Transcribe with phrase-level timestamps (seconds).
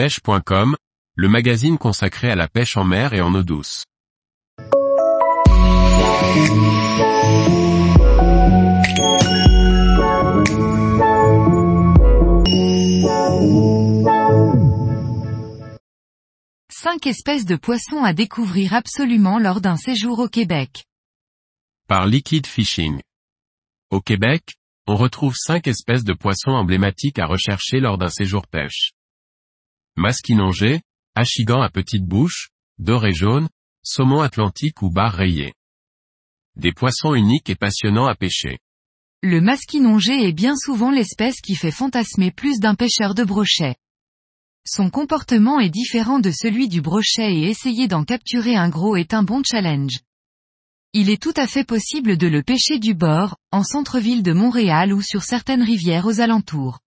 [0.00, 0.76] pêche.com,
[1.14, 3.84] le magazine consacré à la pêche en mer et en eau douce.
[16.70, 20.86] Cinq espèces de poissons à découvrir absolument lors d'un séjour au Québec.
[21.88, 23.02] Par Liquid Fishing.
[23.90, 24.54] Au Québec,
[24.86, 28.92] on retrouve cinq espèces de poissons emblématiques à rechercher lors d'un séjour pêche.
[29.96, 30.80] Masquinongé,
[31.14, 33.48] achigan à petite bouche, doré jaune,
[33.82, 35.52] saumon atlantique ou bar rayé.
[36.56, 38.58] Des poissons uniques et passionnants à pêcher.
[39.22, 43.76] Le masquinongé est bien souvent l'espèce qui fait fantasmer plus d'un pêcheur de brochet.
[44.66, 49.12] Son comportement est différent de celui du brochet et essayer d'en capturer un gros est
[49.12, 50.00] un bon challenge.
[50.92, 54.92] Il est tout à fait possible de le pêcher du bord, en centre-ville de Montréal
[54.92, 56.80] ou sur certaines rivières aux alentours.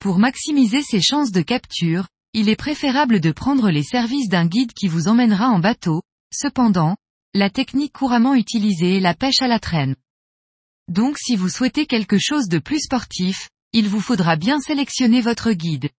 [0.00, 4.72] Pour maximiser ses chances de capture, il est préférable de prendre les services d'un guide
[4.72, 6.96] qui vous emmènera en bateau, cependant,
[7.34, 9.96] la technique couramment utilisée est la pêche à la traîne.
[10.88, 15.52] Donc si vous souhaitez quelque chose de plus sportif, il vous faudra bien sélectionner votre
[15.52, 15.90] guide.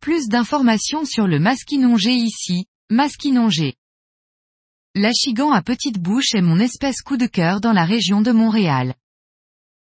[0.00, 3.74] Plus d'informations sur le masquinongé ici, masquinongé.
[4.94, 8.94] L'achigan à petite bouche est mon espèce coup de cœur dans la région de Montréal.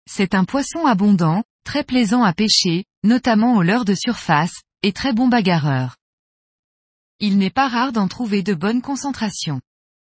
[0.09, 5.13] C'est un poisson abondant, très plaisant à pêcher, notamment au leurre de surface, et très
[5.13, 5.97] bon bagarreur.
[7.19, 9.61] Il n'est pas rare d'en trouver de bonnes concentrations.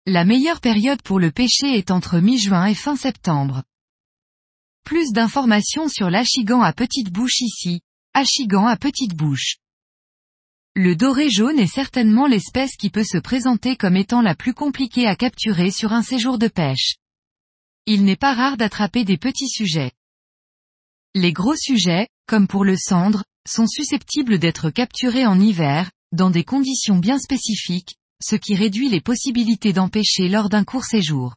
[0.05, 3.63] La meilleure période pour le pêcher est entre mi-juin et fin septembre.
[4.83, 7.81] Plus d'informations sur l'achigan à petite bouche ici,
[8.13, 9.57] achigan à petite bouche.
[10.75, 15.07] Le doré jaune est certainement l'espèce qui peut se présenter comme étant la plus compliquée
[15.07, 16.95] à capturer sur un séjour de pêche.
[17.85, 19.91] Il n'est pas rare d'attraper des petits sujets.
[21.15, 26.43] Les gros sujets, comme pour le cendre, sont susceptibles d'être capturés en hiver, dans des
[26.43, 31.35] conditions bien spécifiques, ce qui réduit les possibilités d'en pêcher lors d'un court séjour.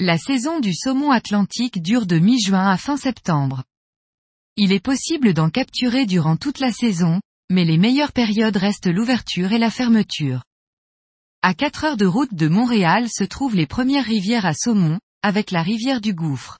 [0.00, 3.64] La saison du saumon atlantique dure de mi-juin à fin septembre.
[4.56, 9.52] Il est possible d'en capturer durant toute la saison, mais les meilleures périodes restent l'ouverture
[9.52, 10.42] et la fermeture.
[11.42, 15.50] À 4 heures de route de Montréal se trouvent les premières rivières à saumon, avec
[15.50, 16.59] la rivière du Gouffre.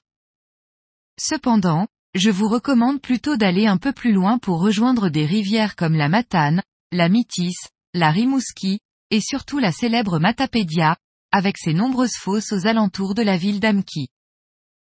[1.23, 5.93] Cependant, je vous recommande plutôt d'aller un peu plus loin pour rejoindre des rivières comme
[5.93, 7.53] la Matane, la Mitis,
[7.93, 8.79] la Rimouski,
[9.11, 10.97] et surtout la célèbre Matapédia,
[11.31, 14.07] avec ses nombreuses fosses aux alentours de la ville d'Amqui.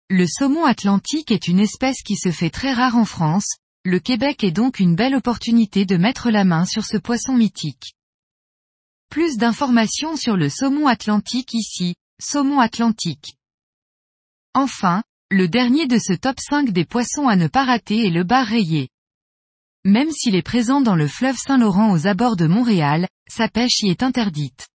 [0.07, 4.43] Le saumon atlantique est une espèce qui se fait très rare en France, le Québec
[4.43, 7.95] est donc une belle opportunité de mettre la main sur ce poisson mythique.
[9.09, 13.33] Plus d'informations sur le saumon atlantique ici, saumon atlantique.
[14.53, 15.01] Enfin,
[15.31, 18.47] le dernier de ce top 5 des poissons à ne pas rater est le bar
[18.47, 18.89] rayé.
[19.85, 23.89] Même s'il est présent dans le fleuve Saint-Laurent aux abords de Montréal, sa pêche y
[23.89, 24.67] est interdite.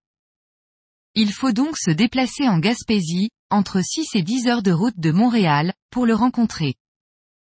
[1.17, 5.11] Il faut donc se déplacer en Gaspésie, entre 6 et 10 heures de route de
[5.11, 6.77] Montréal, pour le rencontrer.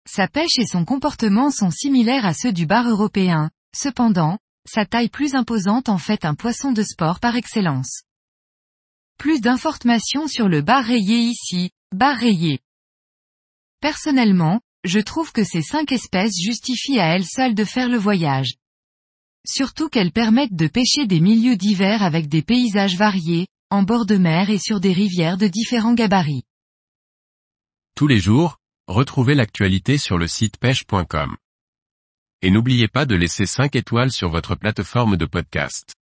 [0.08, 5.10] Sa pêche et son comportement sont similaires à ceux du bar européen, cependant, sa taille
[5.10, 8.04] plus imposante en fait un poisson de sport par excellence.
[9.18, 12.60] Plus d'informations sur le bar rayé ici, bar rayé.
[13.80, 18.54] Personnellement, je trouve que ces cinq espèces justifient à elles seules de faire le voyage.
[19.46, 24.16] Surtout qu'elles permettent de pêcher des milieux divers avec des paysages variés, en bord de
[24.16, 26.44] mer et sur des rivières de différents gabarits.
[27.94, 31.36] Tous les jours, Retrouvez l'actualité sur le site pêche.com.
[32.40, 35.92] Et n'oubliez pas de laisser 5 étoiles sur votre plateforme de podcast.